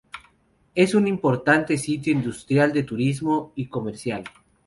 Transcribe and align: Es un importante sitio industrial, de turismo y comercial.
Es 0.73 0.95
un 0.95 1.05
importante 1.07 1.77
sitio 1.77 2.11
industrial, 2.11 2.73
de 2.73 2.81
turismo 2.81 3.51
y 3.55 3.67
comercial. 3.67 4.23